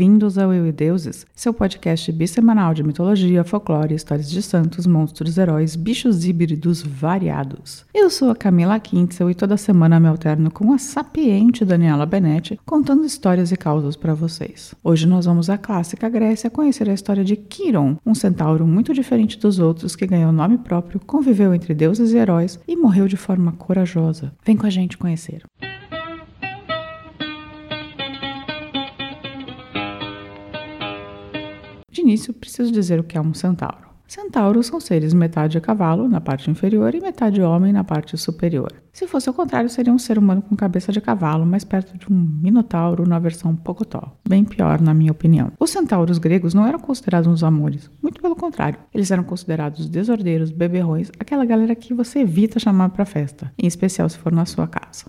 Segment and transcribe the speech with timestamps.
[0.00, 5.36] Bem-vindos ao Eu e Deuses, seu podcast bissemanal de mitologia, folclore, histórias de santos, monstros,
[5.36, 7.84] heróis, bichos híbridos variados.
[7.92, 12.58] Eu sou a Camila Quintzel e toda semana me alterno com a sapiente Daniela Benetti,
[12.64, 14.74] contando histórias e causas para vocês.
[14.82, 19.38] Hoje nós vamos à clássica Grécia conhecer a história de Quiron, um centauro muito diferente
[19.38, 23.52] dos outros que ganhou nome próprio, conviveu entre deuses e heróis e morreu de forma
[23.52, 24.32] corajosa.
[24.46, 25.42] Vem com a gente conhecer.
[32.00, 33.90] De início, preciso dizer o que é um centauro.
[34.06, 38.72] Centauros são seres metade cavalo na parte inferior e metade homem na parte superior.
[38.90, 42.10] Se fosse ao contrário, seria um ser humano com cabeça de cavalo, mais perto de
[42.10, 44.16] um minotauro na versão pocotó.
[44.26, 45.52] Bem pior, na minha opinião.
[45.60, 48.80] Os centauros gregos não eram considerados uns amores, muito pelo contrário.
[48.94, 54.08] Eles eram considerados desordeiros, beberrões, aquela galera que você evita chamar para festa, em especial
[54.08, 55.04] se for na sua casa.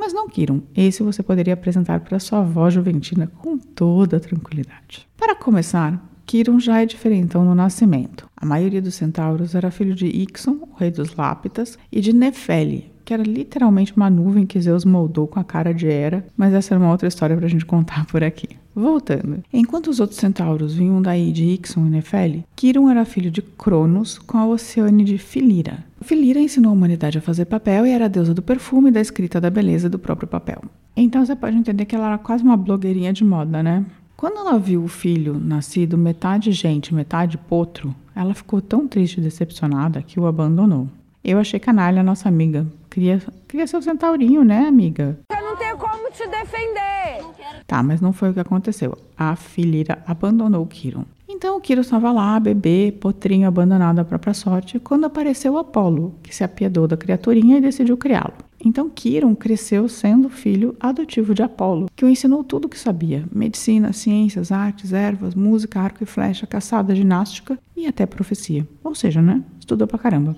[0.00, 5.06] Mas não Kiron, esse você poderia apresentar para sua avó juventina com toda tranquilidade.
[5.14, 8.26] Para começar, Kiron já é diferentão no nascimento.
[8.34, 12.90] A maioria dos centauros era filho de Ixon, o rei dos Lápitas, e de Nefeli,
[13.10, 16.72] que era literalmente uma nuvem que Zeus moldou com a cara de Hera, mas essa
[16.72, 18.50] era uma outra história para a gente contar por aqui.
[18.72, 19.42] Voltando.
[19.52, 24.16] Enquanto os outros centauros vinham daí de Ixon e Nefeli, Quiron era filho de Cronos
[24.16, 25.84] com a Oceane de Filira.
[26.02, 29.40] Filira ensinou a humanidade a fazer papel e era a deusa do perfume, da escrita,
[29.40, 30.62] da beleza do próprio papel.
[30.96, 33.84] Então você pode entender que ela era quase uma blogueirinha de moda, né?
[34.16, 39.20] Quando ela viu o filho nascido metade gente, metade potro, ela ficou tão triste e
[39.20, 40.86] decepcionada que o abandonou.
[41.24, 42.66] Eu achei canalha nossa amiga.
[42.90, 45.16] Queria, queria ser o centaurinho, né, amiga?
[45.30, 47.24] Eu não tenho como te defender.
[47.64, 48.98] Tá, mas não foi o que aconteceu.
[49.16, 51.04] A filha abandonou o Kiron.
[51.28, 56.34] Então o Kiron estava lá, bebê, potrinho abandonado à própria sorte, quando apareceu Apolo, que
[56.34, 58.34] se apiedou da criaturinha e decidiu criá-lo.
[58.62, 63.24] Então Kiron cresceu sendo filho adotivo de Apolo, que o ensinou tudo o que sabia:
[63.32, 68.66] medicina, ciências, artes, ervas, música, arco e flecha, caçada, ginástica e até profecia.
[68.82, 69.42] Ou seja, né?
[69.60, 70.36] Estudou pra caramba.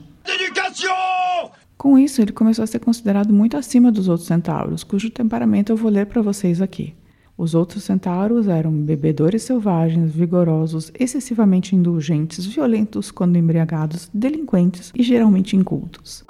[1.83, 5.77] Com isso, ele começou a ser considerado muito acima dos outros centauros, cujo temperamento eu
[5.77, 6.95] vou ler para vocês aqui.
[7.37, 15.57] Os outros centauros eram bebedores selvagens, vigorosos, excessivamente indulgentes, violentos quando embriagados, delinquentes e geralmente
[15.57, 16.25] incultos.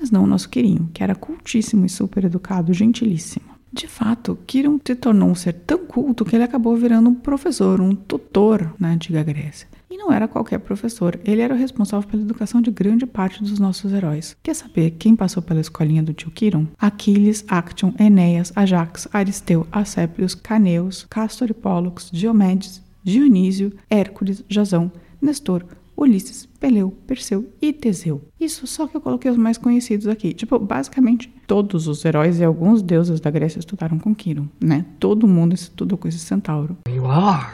[0.00, 3.50] Mas não o nosso Quirinho, que era cultíssimo e super educado, gentilíssimo.
[3.70, 7.78] De fato, Kiron se tornou um ser tão culto que ele acabou virando um professor,
[7.78, 9.68] um tutor na antiga Grécia.
[9.90, 13.58] E não era qualquer professor, ele era o responsável pela educação de grande parte dos
[13.58, 14.36] nossos heróis.
[14.40, 16.68] Quer saber quem passou pela escolinha do tio Kiron?
[16.78, 25.64] Aquiles, Action, Enéas, Ajax, Aristeu, Acépios, Caneus, Castor e Pólux, Diomedes, Dionísio, Hércules, Jasão, Nestor,
[25.96, 28.22] Ulisses, Peleu, Perseu e Teseu.
[28.38, 30.32] Isso só que eu coloquei os mais conhecidos aqui.
[30.32, 34.86] Tipo, basicamente todos os heróis e alguns deuses da Grécia estudaram com Kiron, né?
[35.00, 36.78] Todo mundo estudou com esse centauro.
[36.88, 37.44] You are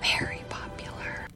[0.00, 0.41] very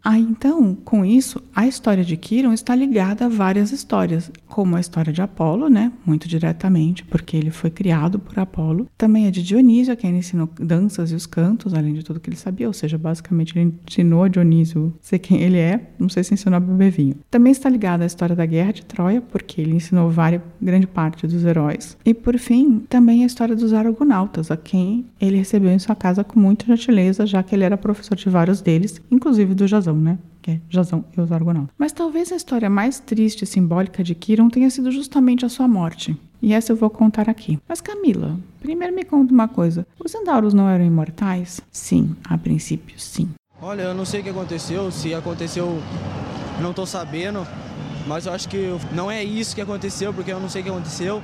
[0.07, 0.17] popular.
[0.17, 4.81] Ah, então, com isso, a história de Kiron está ligada a várias histórias, como a
[4.81, 5.93] história de Apolo, né?
[6.07, 8.87] Muito diretamente, porque ele foi criado por Apolo.
[8.97, 12.31] Também a de Dionísio, que ele ensinou danças e os cantos, além de tudo que
[12.31, 16.23] ele sabia, ou seja, basicamente ele ensinou a Dionísio ser quem ele é, não sei
[16.23, 17.17] se ensinou a beber vinho.
[17.29, 21.27] Também está ligada à história da Guerra de Troia, porque ele ensinou várias, grande parte
[21.27, 21.97] dos heróis.
[22.05, 26.23] E por fim, também a história dos argonautas, a quem ele recebeu em sua casa
[26.23, 30.19] com muita gentileza, já que ele era professor de vários deles, inclusive do Jasão né?
[30.43, 31.75] Que é Jasão e os Argonautas.
[31.77, 35.67] Mas talvez a história mais triste e simbólica de Kiron tenha sido justamente a sua
[35.67, 36.17] morte.
[36.41, 37.59] E essa eu vou contar aqui.
[37.69, 39.87] Mas Camila, primeiro me conta uma coisa.
[40.03, 41.61] Os centauros não eram imortais?
[41.73, 43.29] Sim, a princípio sim.
[43.61, 45.79] Olha, eu não sei o que aconteceu, se aconteceu,
[46.61, 47.47] não tô sabendo,
[48.07, 50.71] mas eu acho que não é isso que aconteceu, porque eu não sei o que
[50.71, 51.23] aconteceu,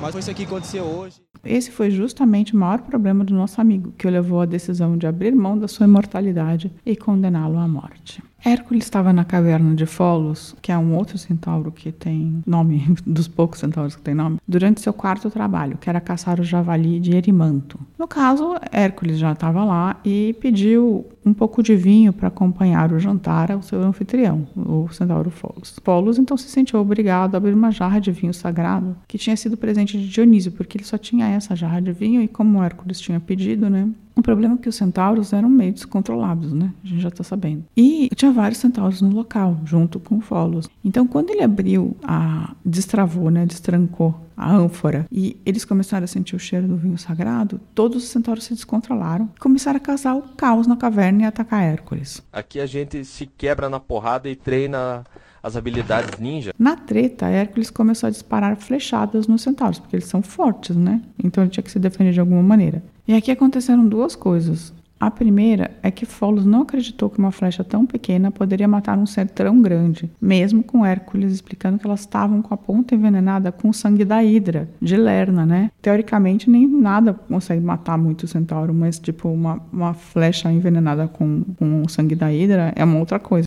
[0.00, 1.16] mas foi isso aqui que aconteceu hoje.
[1.44, 5.06] Esse foi justamente o maior problema do nosso amigo, que o levou à decisão de
[5.06, 8.22] abrir mão da sua imortalidade e condená-lo à morte.
[8.44, 13.28] Hércules estava na caverna de Folos, que é um outro centauro que tem nome, dos
[13.28, 17.14] poucos centauros que tem nome, durante seu quarto trabalho, que era caçar o javali de
[17.14, 17.78] Erimanto.
[17.98, 22.98] No caso, Hércules já estava lá e pediu um pouco de vinho para acompanhar o
[22.98, 25.78] jantar ao seu anfitrião, o centauro Folos.
[25.84, 29.56] Folos então se sentiu obrigado a abrir uma jarra de vinho sagrado que tinha sido
[29.56, 33.20] presente de Dionísio, porque ele só tinha essa jarra de vinho e como Hércules tinha
[33.20, 33.88] pedido, né,
[34.20, 36.72] o problema é que os centauros eram meio descontrolados, né?
[36.84, 37.64] A gente já está sabendo.
[37.76, 40.68] E tinha vários centauros no local, junto com o Folos.
[40.84, 42.54] Então, quando ele abriu a.
[42.64, 43.46] destravou, né?
[43.46, 48.08] Destrancou a ânfora e eles começaram a sentir o cheiro do vinho sagrado, todos os
[48.08, 52.22] centauros se descontrolaram e começaram a causar o caos na caverna e atacar Hércules.
[52.32, 55.04] Aqui a gente se quebra na porrada e treina
[55.42, 56.52] as habilidades ninja.
[56.58, 61.00] Na treta, Hércules começou a disparar flechadas nos centauros, porque eles são fortes, né?
[61.22, 62.82] Então ele tinha que se defender de alguma maneira.
[63.10, 64.72] E aqui aconteceram duas coisas.
[65.00, 69.04] A primeira é que Folos não acreditou que uma flecha tão pequena poderia matar um
[69.04, 73.70] ser tão grande, mesmo com Hércules explicando que elas estavam com a ponta envenenada com
[73.70, 75.72] o sangue da Hidra, de Lerna, né?
[75.82, 81.42] Teoricamente, nem nada consegue matar muito o centauro, mas, tipo, uma, uma flecha envenenada com,
[81.58, 83.46] com o sangue da Hidra é uma outra coisa.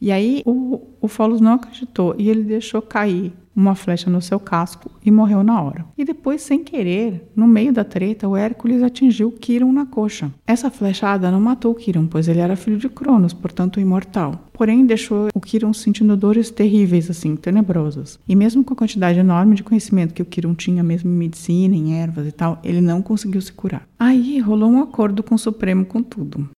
[0.00, 4.40] E aí o, o Folos não acreditou e ele deixou cair uma flecha no seu
[4.40, 5.84] casco e morreu na hora.
[5.96, 10.30] E depois, sem querer, no meio da treta, o Hércules atingiu Quiron na coxa.
[10.46, 14.48] Essa flechada não matou Quiron, pois ele era filho de Cronos, portanto imortal.
[14.52, 18.18] Porém, deixou o Quiron sentindo dores terríveis, assim, tenebrosas.
[18.28, 21.74] E mesmo com a quantidade enorme de conhecimento que o Quiron tinha, mesmo em medicina,
[21.74, 23.86] em ervas e tal, ele não conseguiu se curar.
[23.98, 26.48] Aí rolou um acordo com o Supremo com tudo.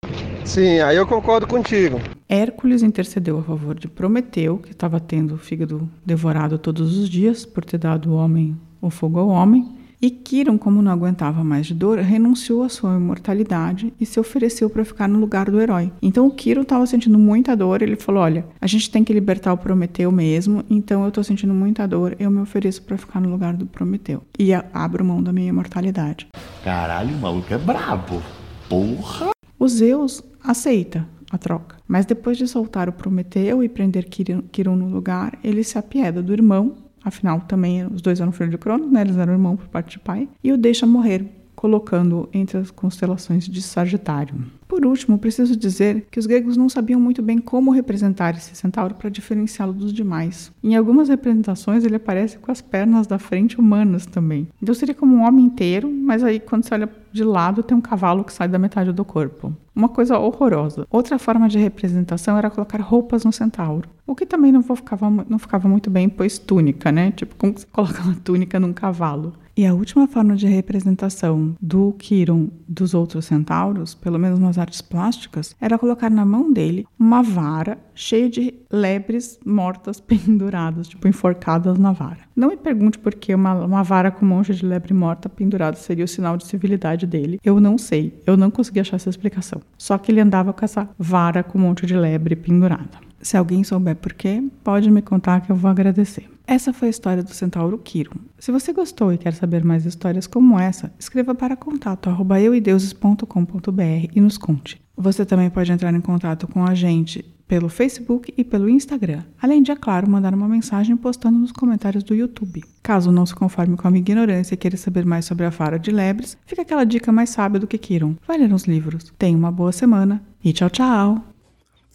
[0.45, 2.01] Sim, aí eu concordo contigo.
[2.33, 7.45] Hércules intercedeu a favor de Prometeu, que estava tendo o fígado devorado todos os dias
[7.45, 9.69] por ter dado o homem o fogo ao homem.
[10.01, 14.71] E Quiron, como não aguentava mais de dor, renunciou à sua imortalidade e se ofereceu
[14.71, 15.93] para ficar no lugar do herói.
[16.01, 19.53] Então o Quiron estava sentindo muita dor, ele falou: "Olha, a gente tem que libertar
[19.53, 23.29] o Prometeu mesmo, então eu estou sentindo muita dor, eu me ofereço para ficar no
[23.29, 26.29] lugar do Prometeu e abro mão da minha imortalidade."
[26.65, 28.23] Caralho, o maluco é brabo.
[28.71, 29.33] Porra!
[29.59, 31.77] O Zeus aceita a troca.
[31.89, 36.33] Mas depois de soltar o Prometeu e prender Quirón no lugar, ele se apieda do
[36.33, 39.01] irmão, afinal também os dois eram filhos de Cronos, né?
[39.01, 41.25] eles eram irmãos por parte de pai, e o deixa morrer,
[41.55, 44.35] colocando entre as constelações de Sagitário.
[44.67, 48.95] Por último, preciso dizer que os gregos não sabiam muito bem como representar esse centauro
[48.95, 50.51] para diferenciá-lo dos demais.
[50.65, 54.49] Em algumas representações, ele aparece com as pernas da frente humanas também.
[54.61, 57.81] Então seria como um homem inteiro, mas aí quando você olha de lado tem um
[57.81, 59.55] cavalo que sai da metade do corpo.
[59.75, 60.87] Uma coisa horrorosa.
[60.91, 63.89] Outra forma de representação era colocar roupas no centauro.
[64.07, 67.11] O que também não ficava, não ficava muito bem, pois túnica, né?
[67.13, 69.33] Tipo, como você coloca uma túnica num cavalo?
[69.55, 74.81] E a última forma de representação do Quiron dos outros centauros, pelo menos nas artes
[74.81, 81.79] plásticas, era colocar na mão dele uma vara cheia de lebres mortas penduradas, tipo enforcadas
[81.79, 82.21] na vara.
[82.35, 85.77] Não me pergunte por que uma, uma vara com um monte de lebre morta pendurada
[85.77, 87.39] seria o sinal de civilidade dele.
[87.45, 89.61] Eu não sei, eu não consegui achar essa explicação.
[89.77, 93.12] Só que ele andava com essa vara com um monte de lebre pendurada.
[93.23, 96.29] Se alguém souber por quê, pode me contar que eu vou agradecer.
[96.47, 98.13] Essa foi a história do centauro Quiro.
[98.39, 104.21] Se você gostou e quer saber mais histórias como essa, escreva para contato euideuses.com.br e
[104.21, 104.83] nos conte.
[104.97, 109.63] Você também pode entrar em contato com a gente pelo Facebook e pelo Instagram, além
[109.63, 112.63] de, é claro, mandar uma mensagem postando nos comentários do YouTube.
[112.83, 115.79] Caso não se conforme com a minha ignorância e queira saber mais sobre a Fara
[115.79, 118.15] de Lebres, fica aquela dica mais sábia do que Kiron.
[118.27, 119.13] Vai ler uns livros.
[119.19, 121.32] Tenha uma boa semana e tchau, tchau!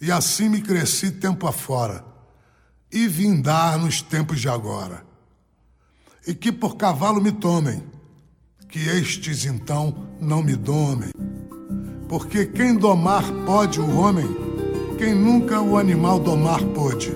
[0.00, 2.04] E assim me cresci tempo afora,
[2.90, 5.04] e vim dar nos tempos de agora.
[6.26, 7.82] E que por cavalo me tomem,
[8.68, 11.10] que estes então não me domem.
[12.08, 14.26] Porque quem domar pode o homem,
[14.98, 17.12] quem nunca o animal domar pôde.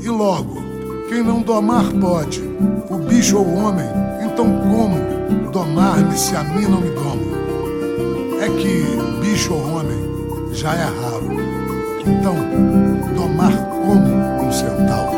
[0.00, 0.56] E logo,
[1.08, 2.40] quem não domar pode,
[2.90, 3.86] o bicho ou o homem,
[4.24, 7.34] então como domar-me se a mim não me domo?
[8.40, 11.63] É que bicho ou homem já é raro.
[12.06, 12.36] Então,
[13.16, 15.16] domar como um centauro.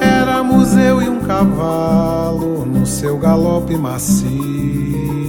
[0.00, 5.21] Éramos eu e um cavalo no seu galope macio.